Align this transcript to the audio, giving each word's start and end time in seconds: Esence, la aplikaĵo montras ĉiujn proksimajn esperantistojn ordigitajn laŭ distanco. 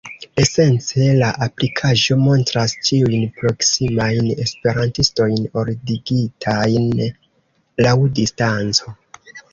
Esence, 0.43 1.01
la 1.17 1.27
aplikaĵo 1.47 2.15
montras 2.21 2.73
ĉiujn 2.87 3.27
proksimajn 3.41 4.31
esperantistojn 4.47 5.45
ordigitajn 5.65 6.89
laŭ 7.87 7.97
distanco. 8.23 8.97